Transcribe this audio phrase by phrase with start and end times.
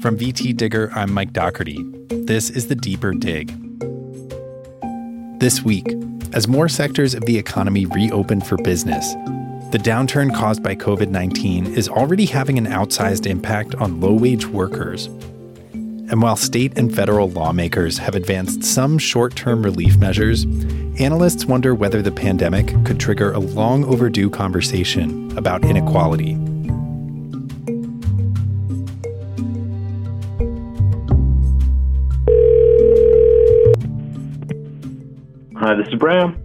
[0.00, 1.84] From VT Digger, I'm Mike Dougherty.
[2.08, 3.48] This is the Deeper Dig.
[5.40, 5.94] This week,
[6.32, 9.12] as more sectors of the economy reopen for business,
[9.72, 14.46] the downturn caused by COVID 19 is already having an outsized impact on low wage
[14.46, 15.04] workers.
[15.74, 20.44] And while state and federal lawmakers have advanced some short term relief measures,
[20.98, 26.38] analysts wonder whether the pandemic could trigger a long overdue conversation about inequality.
[35.70, 36.36] Hi, this is Bram.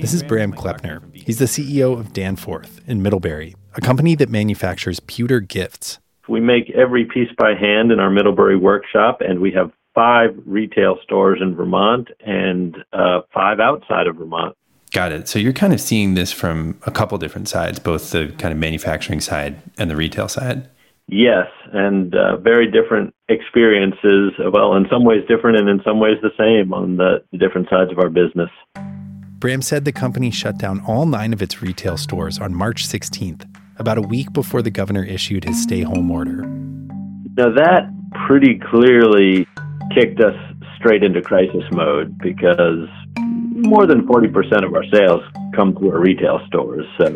[0.00, 1.02] This is Bram Kleppner.
[1.14, 5.98] He's the CEO of Danforth in Middlebury, a company that manufactures pewter gifts.
[6.26, 10.96] We make every piece by hand in our Middlebury workshop, and we have five retail
[11.02, 14.56] stores in Vermont and uh, five outside of Vermont.
[14.90, 15.28] Got it.
[15.28, 18.58] So you're kind of seeing this from a couple different sides, both the kind of
[18.58, 20.66] manufacturing side and the retail side.
[21.08, 24.32] Yes, and uh, very different experiences.
[24.52, 27.68] Well, in some ways different, and in some ways the same on the, the different
[27.68, 28.50] sides of our business.
[29.38, 33.44] Bram said the company shut down all nine of its retail stores on March 16th,
[33.76, 36.42] about a week before the governor issued his stay home order.
[37.36, 37.90] Now, that
[38.26, 39.46] pretty clearly
[39.94, 40.36] kicked us
[40.76, 45.22] straight into crisis mode because more than 40% of our sales
[45.54, 46.86] come through our retail stores.
[46.98, 47.08] So,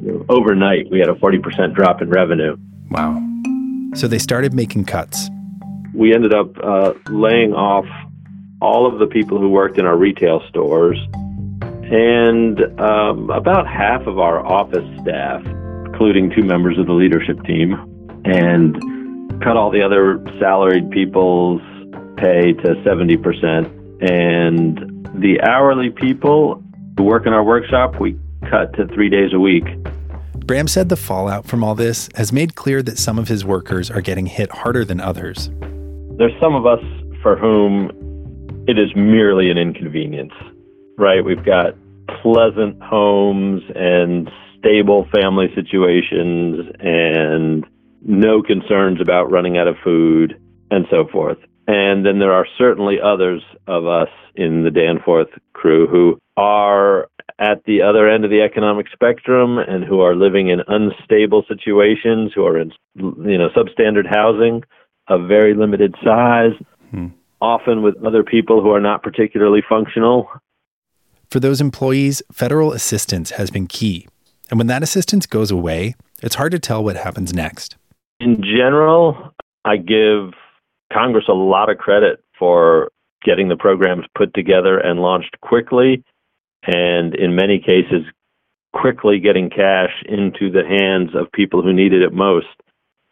[0.00, 2.56] you know, overnight, we had a 40% drop in revenue.
[2.92, 3.20] Wow.
[3.94, 5.28] So they started making cuts.
[5.94, 7.86] We ended up uh, laying off
[8.60, 10.98] all of the people who worked in our retail stores
[11.92, 15.44] and um, about half of our office staff,
[15.86, 17.74] including two members of the leadership team,
[18.24, 18.80] and
[19.42, 21.60] cut all the other salaried people's
[22.16, 24.08] pay to 70%.
[24.08, 26.62] And the hourly people
[26.96, 28.18] who work in our workshop, we
[28.48, 29.64] cut to three days a week.
[30.44, 33.90] Bram said the fallout from all this has made clear that some of his workers
[33.90, 35.50] are getting hit harder than others.
[36.18, 36.82] There's some of us
[37.22, 37.90] for whom
[38.66, 40.32] it is merely an inconvenience,
[40.98, 41.24] right?
[41.24, 41.74] We've got
[42.22, 47.64] pleasant homes and stable family situations and
[48.04, 50.40] no concerns about running out of food
[50.70, 51.38] and so forth.
[51.68, 57.08] And then there are certainly others of us in the Danforth crew who are
[57.42, 62.30] at the other end of the economic spectrum and who are living in unstable situations,
[62.32, 64.62] who are in you know substandard housing
[65.08, 66.52] of very limited size,
[66.90, 67.08] hmm.
[67.40, 70.30] often with other people who are not particularly functional.
[71.30, 74.06] For those employees, federal assistance has been key.
[74.48, 77.74] And when that assistance goes away, it's hard to tell what happens next.
[78.20, 80.34] In general, I give
[80.92, 82.92] Congress a lot of credit for
[83.24, 86.04] getting the programs put together and launched quickly,
[86.64, 88.04] and in many cases,
[88.72, 92.46] quickly getting cash into the hands of people who needed it most.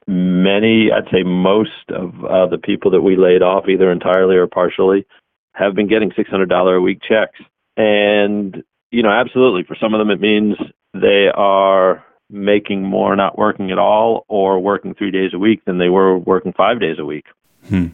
[0.06, 4.46] Many, I'd say most of uh, the people that we laid off, either entirely or
[4.46, 5.06] partially,
[5.54, 7.38] have been getting $600 a week checks.
[7.76, 10.56] And, you know, absolutely, for some of them, it means
[10.94, 15.78] they are making more not working at all or working three days a week than
[15.78, 17.26] they were working five days a week.
[17.68, 17.88] Hmm.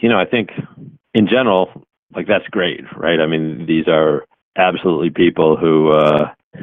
[0.00, 0.50] You know, I think
[1.14, 1.84] in general,
[2.14, 3.20] like that's great, right?
[3.20, 4.24] I mean, these are
[4.56, 6.30] absolutely people who uh,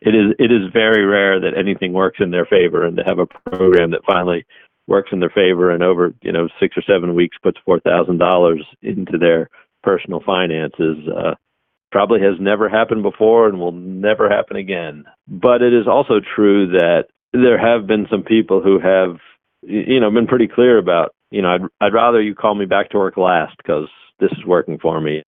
[0.00, 3.18] it is it is very rare that anything works in their favor, and to have
[3.18, 4.44] a program that finally
[4.86, 8.18] works in their favor and over you know six or seven weeks puts four thousand
[8.18, 9.48] dollars into their
[9.82, 11.34] personal finances uh,
[11.90, 15.04] probably has never happened before and will never happen again.
[15.26, 19.16] But it is also true that there have been some people who have
[19.62, 22.90] you know been pretty clear about you know I'd I'd rather you call me back
[22.90, 23.88] to work last because
[24.20, 25.22] this is working for me.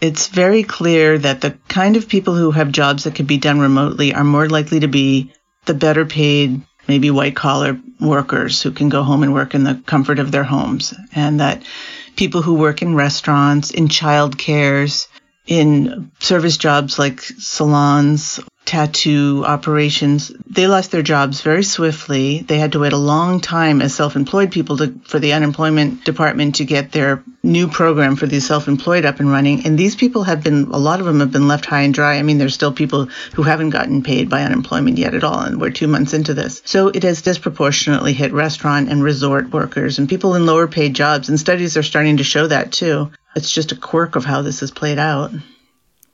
[0.00, 3.58] It's very clear that the kind of people who have jobs that can be done
[3.58, 5.32] remotely are more likely to be
[5.64, 9.82] the better paid, maybe white collar workers who can go home and work in the
[9.86, 10.94] comfort of their homes.
[11.14, 11.62] And that
[12.16, 15.08] people who work in restaurants, in child cares,
[15.48, 22.40] in service jobs like salons tattoo operations, they lost their jobs very swiftly.
[22.40, 26.56] They had to wait a long time as self-employed people to, for the unemployment department
[26.56, 29.64] to get their new program for the self-employed up and running.
[29.64, 32.16] And these people have been, a lot of them have been left high and dry.
[32.18, 35.40] I mean, there's still people who haven't gotten paid by unemployment yet at all.
[35.40, 36.60] And we're two months into this.
[36.66, 41.30] So it has disproportionately hit restaurant and resort workers and people in lower paid jobs.
[41.30, 43.10] And studies are starting to show that too.
[43.38, 45.30] It's just a quirk of how this has played out.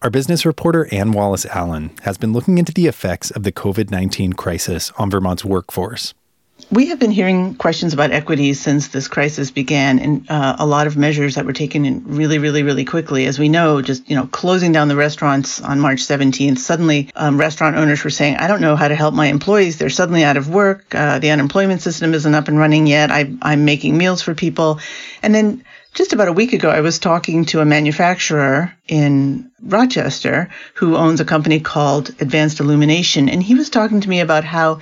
[0.03, 3.91] Our business reporter Anne Wallace Allen has been looking into the effects of the COVID
[3.91, 6.13] 19 crisis on Vermont's workforce.
[6.71, 10.87] We have been hearing questions about equity since this crisis began, and uh, a lot
[10.87, 13.25] of measures that were taken in really, really, really quickly.
[13.25, 16.59] As we know, just you know, closing down the restaurants on March 17th.
[16.59, 19.79] Suddenly, um, restaurant owners were saying, "I don't know how to help my employees.
[19.79, 20.95] They're suddenly out of work.
[20.95, 23.11] Uh, the unemployment system isn't up and running yet.
[23.11, 24.81] I, I'm making meals for people,"
[25.23, 25.65] and then
[25.95, 31.21] just about a week ago, I was talking to a manufacturer in Rochester who owns
[31.21, 33.29] a company called Advanced Illumination.
[33.29, 34.81] And he was talking to me about how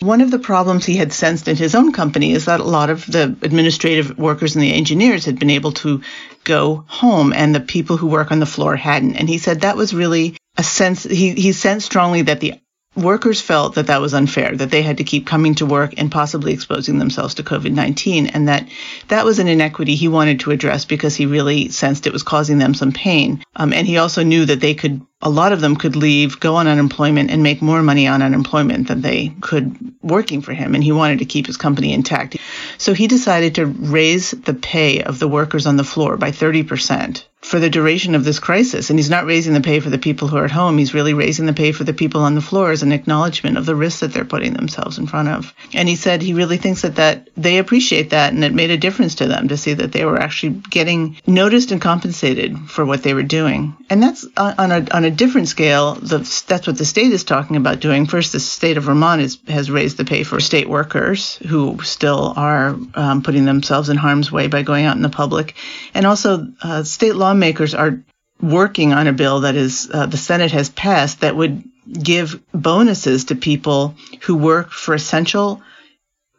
[0.00, 2.90] one of the problems he had sensed in his own company is that a lot
[2.90, 6.00] of the administrative workers and the engineers had been able to
[6.44, 9.16] go home and the people who work on the floor hadn't.
[9.16, 12.54] And he said that was really a sense, he, he sensed strongly that the
[12.94, 16.10] workers felt that that was unfair, that they had to keep coming to work and
[16.10, 18.68] possibly exposing themselves to COVID 19, and that
[19.08, 22.58] that was an inequity he wanted to address because he really sensed it was causing
[22.58, 23.42] them some pain.
[23.56, 26.56] Um, and he also knew that they could, a lot of them could leave, go
[26.56, 30.74] on unemployment, and make more money on unemployment than they could working for him.
[30.74, 32.36] And he wanted to keep his company intact.
[32.78, 36.64] So he decided to raise the pay of the workers on the floor by 30
[36.64, 38.88] percent for the duration of this crisis.
[38.88, 40.78] And he's not raising the pay for the people who are at home.
[40.78, 43.66] He's really raising the pay for the people on the floor as an acknowledgement of
[43.66, 45.52] the risks that they're putting themselves in front of.
[45.74, 48.78] And he said he really thinks that, that they appreciate that and it made a
[48.78, 53.02] difference to them to see that they were actually getting noticed and compensated for what
[53.02, 53.76] they were doing.
[53.90, 55.96] And that's on a, on a different scale.
[55.96, 58.06] The, that's what the state is talking about doing.
[58.06, 62.32] First, the state of Vermont is, has raised the pay for state workers who still
[62.34, 65.54] are um, putting themselves in harm's way by going out in the public.
[65.92, 68.00] And also, uh, state law lawmakers are
[68.40, 73.24] working on a bill that is uh, the Senate has passed that would give bonuses
[73.24, 75.60] to people who work for essential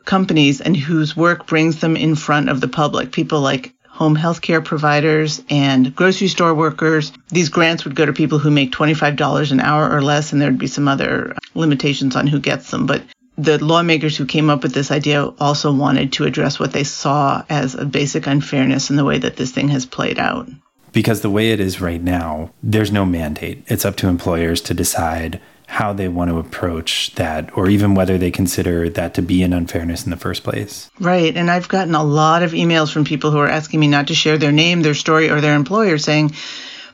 [0.05, 3.11] companies and whose work brings them in front of the public.
[3.11, 7.11] People like home health care providers and grocery store workers.
[7.27, 10.57] These grants would go to people who make $25 an hour or less, and there'd
[10.57, 12.85] be some other limitations on who gets them.
[12.85, 13.03] But
[13.37, 17.43] the lawmakers who came up with this idea also wanted to address what they saw
[17.49, 20.47] as a basic unfairness in the way that this thing has played out
[20.93, 23.63] because the way it is right now, there's no mandate.
[23.67, 28.17] It's up to employers to decide how they want to approach that or even whether
[28.17, 30.89] they consider that to be an unfairness in the first place.
[30.99, 31.35] Right.
[31.35, 34.15] And I've gotten a lot of emails from people who are asking me not to
[34.15, 36.33] share their name, their story, or their employer saying,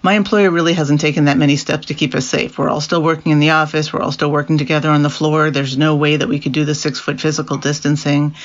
[0.01, 2.57] my employer really hasn't taken that many steps to keep us safe.
[2.57, 3.91] We're all still working in the office.
[3.91, 5.51] We're all still working together on the floor.
[5.51, 8.35] There's no way that we could do the six foot physical distancing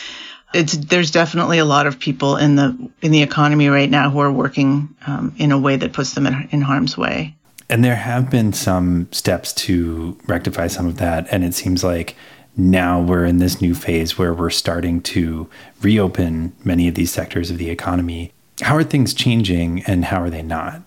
[0.55, 4.21] it's there's definitely a lot of people in the in the economy right now who
[4.21, 7.35] are working um, in a way that puts them in, in harm's way.
[7.69, 12.15] And there have been some steps to rectify some of that, and it seems like
[12.57, 15.49] now we're in this new phase where we're starting to
[15.83, 18.33] reopen many of these sectors of the economy.
[18.61, 20.83] How are things changing, and how are they not?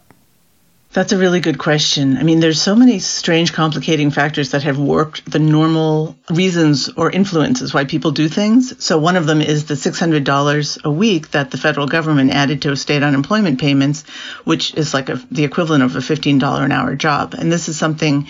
[0.97, 2.17] That's a really good question.
[2.17, 7.11] I mean, there's so many strange, complicating factors that have warped the normal reasons or
[7.11, 8.83] influences why people do things.
[8.83, 12.75] So one of them is the $600 a week that the federal government added to
[12.75, 14.05] state unemployment payments,
[14.43, 17.35] which is like a, the equivalent of a $15 an hour job.
[17.35, 18.25] And this is something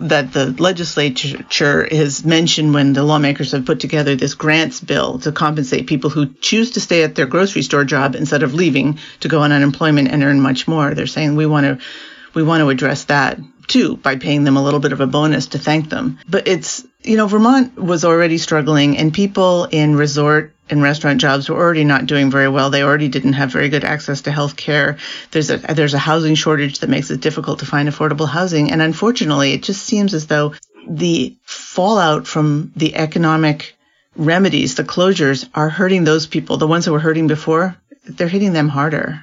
[0.00, 5.32] that the legislature has mentioned when the lawmakers have put together this grants bill to
[5.32, 9.28] compensate people who choose to stay at their grocery store job instead of leaving to
[9.28, 10.94] go on unemployment and earn much more.
[10.94, 11.86] They're saying we want to
[12.34, 15.46] we want to address that too by paying them a little bit of a bonus
[15.48, 16.18] to thank them.
[16.28, 21.48] But it's you know Vermont was already struggling and people in resort and restaurant jobs
[21.48, 22.70] were already not doing very well.
[22.70, 24.98] They already didn't have very good access to health care.
[25.30, 28.70] There's a there's a housing shortage that makes it difficult to find affordable housing.
[28.70, 30.54] And unfortunately, it just seems as though
[30.88, 33.76] the fallout from the economic
[34.16, 36.56] remedies, the closures, are hurting those people.
[36.56, 39.20] The ones that were hurting before, they're hitting them harder.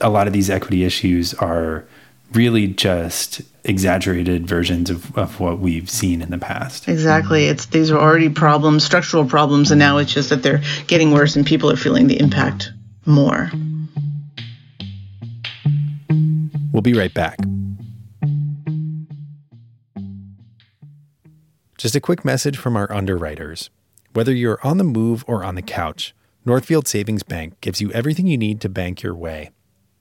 [0.00, 1.84] A lot of these equity issues are
[2.32, 6.88] really just exaggerated versions of, of what we've seen in the past.
[6.88, 7.42] Exactly.
[7.42, 7.52] Mm-hmm.
[7.52, 11.36] It's these are already problems, structural problems, and now it's just that they're getting worse
[11.36, 12.72] and people are feeling the impact
[13.06, 13.50] more.
[16.72, 17.38] We'll be right back.
[21.78, 23.70] Just a quick message from our underwriters.
[24.12, 26.14] Whether you're on the move or on the couch,
[26.44, 29.50] Northfield Savings Bank gives you everything you need to bank your way.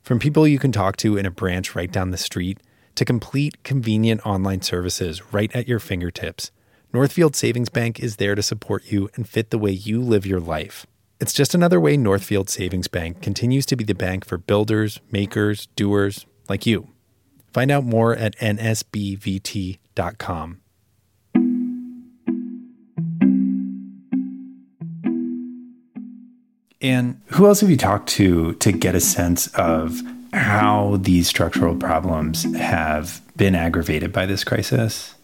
[0.04, 2.60] From people you can talk to in a branch right down the street
[2.96, 6.52] to complete, convenient online services right at your fingertips,
[6.92, 10.42] Northfield Savings Bank is there to support you and fit the way you live your
[10.42, 10.86] life.
[11.22, 15.68] It's just another way Northfield Savings Bank continues to be the bank for builders, makers,
[15.78, 16.90] doers like you.
[17.54, 19.80] Find out more at nsbvt.com.
[26.84, 30.02] And who else have you talked to to get a sense of
[30.34, 35.16] how these structural problems have been aggravated by this crisis?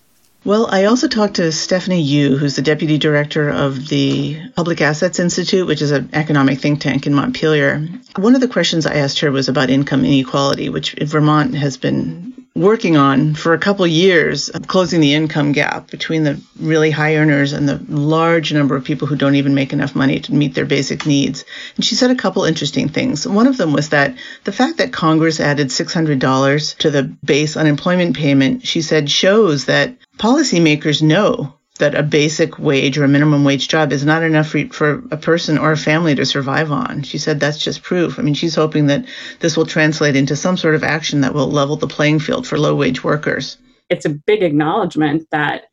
[0.46, 5.20] Well, I also talked to Stephanie Yu, who's the deputy director of the Public Assets
[5.20, 7.86] Institute, which is an economic think tank in Montpelier.
[8.16, 12.29] One of the questions I asked her was about income inequality, which Vermont has been
[12.60, 17.54] working on for a couple years, closing the income gap between the really high earners
[17.54, 20.66] and the large number of people who don't even make enough money to meet their
[20.66, 21.46] basic needs.
[21.78, 23.26] And she said a couple interesting things.
[23.26, 28.18] One of them was that the fact that Congress added $600 to the base unemployment
[28.18, 33.68] payment, she said, shows that policymakers know that a basic wage or a minimum wage
[33.68, 37.04] job is not enough for, for a person or a family to survive on.
[37.04, 38.20] She said that's just proof.
[38.20, 39.06] I mean, she's hoping that
[39.40, 42.60] this will translate into some sort of action that will level the playing field for
[42.60, 43.58] low wage workers.
[43.90, 45.64] It's a big acknowledgement that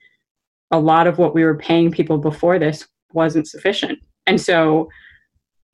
[0.71, 3.99] a lot of what we were paying people before this wasn't sufficient.
[4.27, 4.89] And so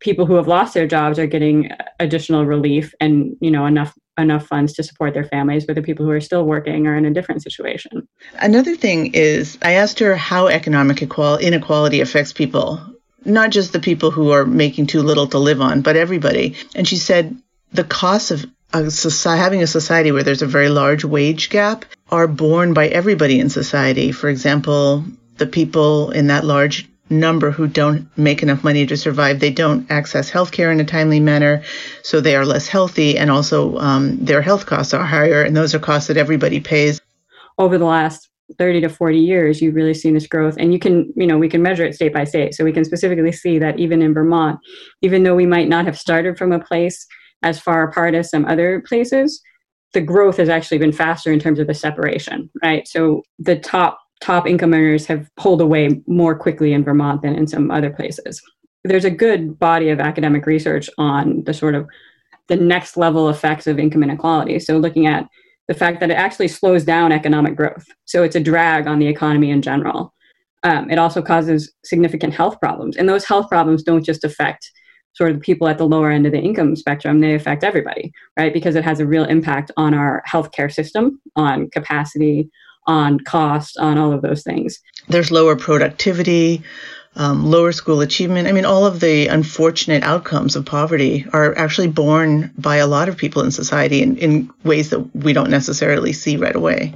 [0.00, 1.70] people who have lost their jobs are getting
[2.00, 6.04] additional relief and, you know, enough enough funds to support their families, but the people
[6.04, 8.08] who are still working are in a different situation.
[8.38, 12.80] Another thing is, I asked her how economic inequality affects people,
[13.24, 16.56] not just the people who are making too little to live on, but everybody.
[16.74, 17.36] And she said
[17.72, 18.90] the costs of a
[19.36, 23.50] having a society where there's a very large wage gap are borne by everybody in
[23.50, 24.12] society.
[24.12, 25.04] For example,
[25.36, 29.40] the people in that large number who don't make enough money to survive.
[29.40, 31.62] They don't access healthcare in a timely manner,
[32.02, 35.74] so they are less healthy, and also um, their health costs are higher, and those
[35.74, 37.00] are costs that everybody pays.
[37.58, 38.28] Over the last
[38.58, 41.48] 30 to 40 years, you've really seen this growth, and you can, you know, we
[41.48, 42.54] can measure it state by state.
[42.54, 44.58] So we can specifically see that even in Vermont,
[45.02, 47.06] even though we might not have started from a place
[47.42, 49.42] as far apart as some other places,
[49.92, 52.86] the growth has actually been faster in terms of the separation, right?
[52.88, 57.46] So the top top income earners have pulled away more quickly in Vermont than in
[57.46, 58.40] some other places.
[58.84, 61.88] There's a good body of academic research on the sort of
[62.48, 64.58] the next level effects of income inequality.
[64.60, 65.26] So looking at
[65.66, 67.84] the fact that it actually slows down economic growth.
[68.04, 70.14] So it's a drag on the economy in general.
[70.62, 72.96] Um, it also causes significant health problems.
[72.96, 74.70] And those health problems don't just affect
[75.14, 78.12] sort of the people at the lower end of the income spectrum, they affect everybody,
[78.38, 78.52] right?
[78.52, 82.48] Because it has a real impact on our healthcare system, on capacity,
[82.86, 84.78] on cost, on all of those things.
[85.08, 86.62] There's lower productivity,
[87.16, 88.48] um, lower school achievement.
[88.48, 93.08] I mean, all of the unfortunate outcomes of poverty are actually borne by a lot
[93.08, 96.94] of people in society in, in ways that we don't necessarily see right away.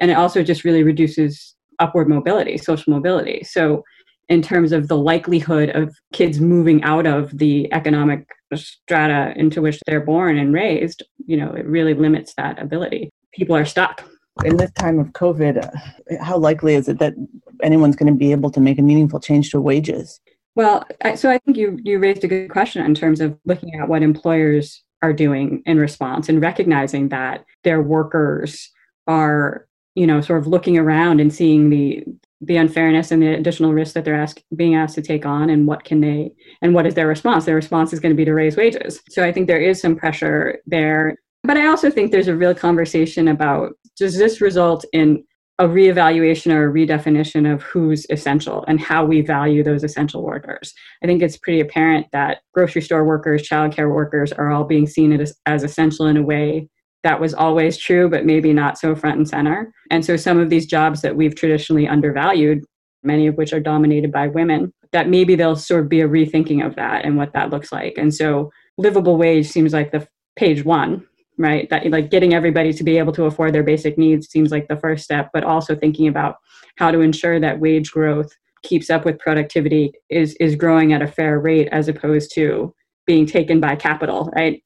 [0.00, 3.44] And it also just really reduces upward mobility, social mobility.
[3.44, 3.84] So,
[4.30, 9.78] in terms of the likelihood of kids moving out of the economic strata into which
[9.86, 13.10] they're born and raised, you know, it really limits that ability.
[13.34, 14.02] People are stuck
[14.44, 17.14] in this time of COVID, uh, how likely is it that
[17.62, 20.20] anyone's going to be able to make a meaningful change to wages?
[20.56, 20.84] Well,
[21.16, 24.02] so I think you you raised a good question in terms of looking at what
[24.02, 28.70] employers are doing in response and recognizing that their workers
[29.06, 32.04] are, you know, sort of looking around and seeing the
[32.40, 35.66] the unfairness and the additional risk that they're ask, being asked to take on and
[35.66, 36.30] what can they
[36.62, 37.44] and what is their response?
[37.44, 39.00] Their response is going to be to raise wages.
[39.08, 42.54] So i think there is some pressure there but I also think there's a real
[42.54, 45.24] conversation about does this result in
[45.60, 50.74] a reevaluation or a redefinition of who's essential and how we value those essential workers.
[51.02, 55.12] I think it's pretty apparent that grocery store workers, childcare workers are all being seen
[55.20, 56.68] as, as essential in a way
[57.04, 59.72] that was always true, but maybe not so front and center.
[59.90, 62.64] And so some of these jobs that we've traditionally undervalued,
[63.04, 66.66] many of which are dominated by women, that maybe there'll sort of be a rethinking
[66.66, 67.94] of that and what that looks like.
[67.96, 71.06] And so livable wage seems like the page one
[71.38, 71.68] right?
[71.70, 74.76] That like getting everybody to be able to afford their basic needs seems like the
[74.76, 76.36] first step but also thinking about
[76.76, 78.30] how to ensure that wage growth
[78.62, 82.74] keeps up with productivity is is growing at a fair rate as opposed to
[83.06, 84.62] being taken by capital right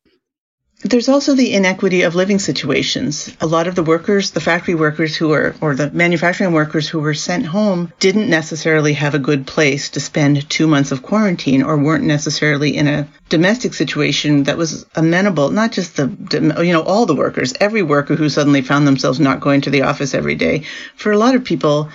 [0.83, 3.35] there's also the inequity of living situations.
[3.41, 7.01] A lot of the workers, the factory workers who were, or the manufacturing workers who
[7.01, 11.65] were sent home, didn't necessarily have a good place to spend two months of quarantine
[11.65, 16.83] or weren't necessarily in a domestic situation that was amenable, not just the, you know,
[16.83, 20.37] all the workers, every worker who suddenly found themselves not going to the office every
[20.37, 20.63] day.
[20.95, 21.91] For a lot of people,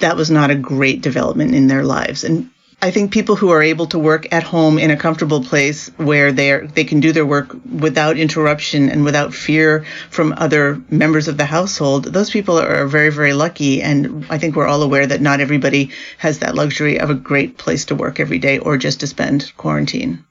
[0.00, 2.24] that was not a great development in their lives.
[2.24, 2.50] And
[2.84, 6.32] I think people who are able to work at home in a comfortable place where
[6.32, 11.36] they they can do their work without interruption and without fear from other members of
[11.36, 13.80] the household, those people are very very lucky.
[13.80, 17.56] And I think we're all aware that not everybody has that luxury of a great
[17.56, 20.24] place to work every day or just to spend quarantine.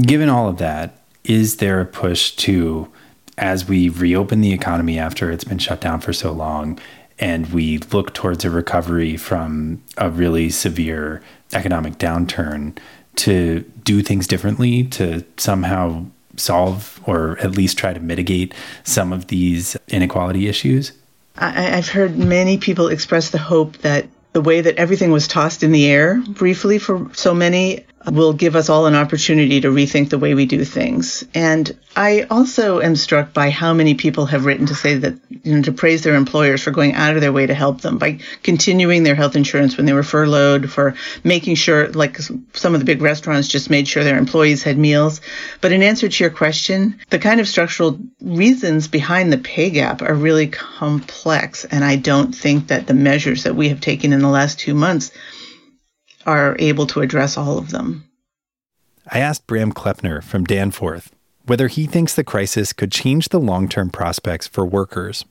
[0.00, 2.88] Given all of that, is there a push to
[3.36, 6.78] as we reopen the economy after it's been shut down for so long
[7.20, 11.22] and we look towards a recovery from a really severe
[11.52, 12.76] economic downturn
[13.16, 19.26] to do things differently to somehow solve or at least try to mitigate some of
[19.26, 20.92] these inequality issues?
[21.36, 25.62] I, I've heard many people express the hope that the way that everything was tossed
[25.62, 30.08] in the air briefly for so many will give us all an opportunity to rethink
[30.08, 31.24] the way we do things.
[31.34, 35.56] And I also am struck by how many people have written to say that, you
[35.56, 38.20] know, to praise their employers for going out of their way to help them by
[38.42, 42.86] continuing their health insurance when they were furloughed, for making sure, like some of the
[42.86, 45.20] big restaurants just made sure their employees had meals.
[45.60, 50.00] But in answer to your question, the kind of structural reasons behind the pay gap
[50.00, 51.66] are really complex.
[51.66, 54.74] And I don't think that the measures that we have taken in the last two
[54.74, 55.10] months
[56.30, 58.04] are able to address all of them.
[59.10, 61.12] I asked Bram Kleppner from Danforth
[61.46, 65.24] whether he thinks the crisis could change the long term prospects for workers.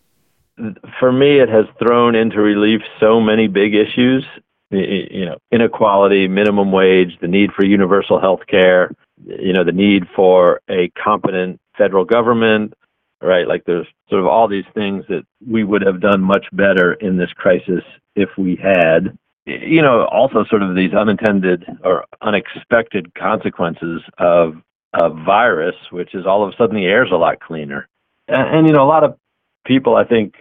[0.99, 4.25] For me, it has thrown into relief so many big issues
[4.71, 8.91] you know inequality minimum wage the need for universal health care
[9.25, 12.73] you know the need for a competent federal government
[13.21, 16.93] right like there's sort of all these things that we would have done much better
[16.93, 17.83] in this crisis
[18.15, 19.17] if we had
[19.49, 24.55] you know, also sort of these unintended or unexpected consequences of
[24.93, 27.87] a virus, which is all of a sudden the air's a lot cleaner.
[28.27, 29.17] And, and you know, a lot of
[29.65, 30.33] people, I think,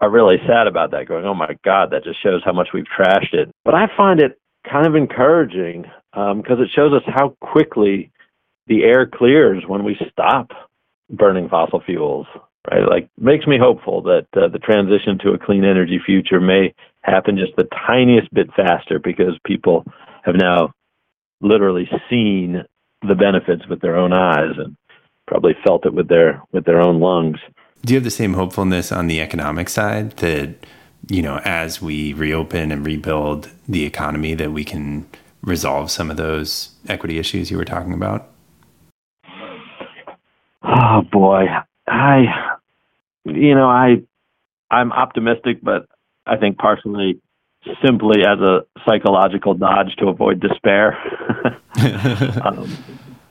[0.00, 2.84] are really sad about that, going, oh my God, that just shows how much we've
[2.84, 3.50] trashed it.
[3.64, 4.38] But I find it
[4.70, 8.10] kind of encouraging because um, it shows us how quickly
[8.66, 10.50] the air clears when we stop
[11.10, 12.26] burning fossil fuels
[12.70, 12.88] right?
[12.88, 17.36] Like makes me hopeful that uh, the transition to a clean energy future may happen
[17.36, 19.84] just the tiniest bit faster because people
[20.24, 20.72] have now
[21.40, 22.64] literally seen
[23.06, 24.76] the benefits with their own eyes and
[25.26, 27.38] probably felt it with their with their own lungs.
[27.84, 30.54] Do you have the same hopefulness on the economic side that
[31.08, 35.08] you know as we reopen and rebuild the economy that we can
[35.42, 38.30] resolve some of those equity issues you were talking about?
[40.62, 41.46] Oh boy,
[41.86, 42.47] I
[43.24, 44.02] you know, I
[44.70, 45.86] I'm optimistic, but
[46.26, 47.20] I think partially
[47.84, 50.96] simply as a psychological dodge to avoid despair.
[52.44, 52.70] um,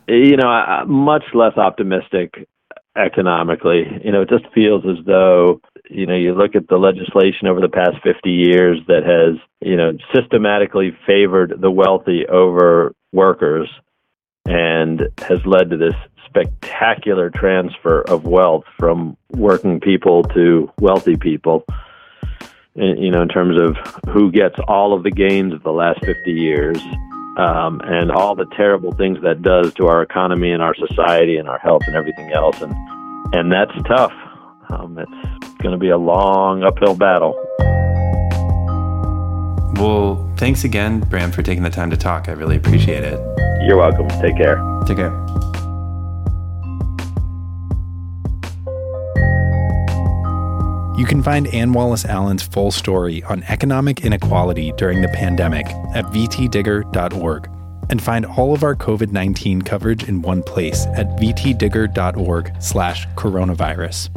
[0.08, 2.48] you know, I, much less optimistic
[2.96, 3.86] economically.
[4.04, 7.62] You know, it just feels as though you know you look at the legislation over
[7.62, 13.70] the past 50 years that has you know systematically favored the wealthy over workers
[14.48, 15.96] and has led to this
[16.26, 21.66] spectacular transfer of wealth from working people to wealthy people.
[22.76, 23.76] You know, in terms of
[24.14, 26.80] who gets all of the gains of the last 50 years,
[27.38, 31.48] um, and all the terrible things that does to our economy and our society and
[31.48, 32.74] our health and everything else, and
[33.34, 34.14] and that's tough.
[34.70, 37.34] Um, it's going to be a long uphill battle.
[39.76, 42.30] Well, thanks again, Bram, for taking the time to talk.
[42.30, 43.20] I really appreciate it.
[43.66, 44.08] You're welcome.
[44.22, 44.62] Take care.
[44.86, 45.12] Take care.
[50.98, 56.06] You can find Anne Wallace Allen's full story on economic inequality during the pandemic at
[56.06, 57.50] vtdigger.org
[57.90, 64.10] and find all of our COVID-19 coverage in one place at vtdigger.org/coronavirus.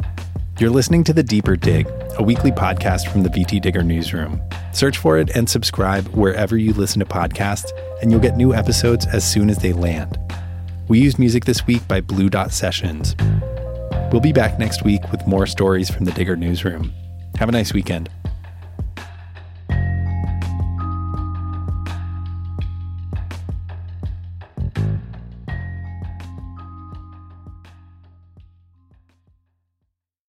[0.61, 1.87] You're listening to The Deeper Dig,
[2.19, 4.39] a weekly podcast from the VT Digger newsroom.
[4.73, 9.07] Search for it and subscribe wherever you listen to podcasts, and you'll get new episodes
[9.07, 10.19] as soon as they land.
[10.87, 13.15] We use music this week by Blue Dot Sessions.
[14.11, 16.93] We'll be back next week with more stories from the Digger newsroom.
[17.39, 18.11] Have a nice weekend.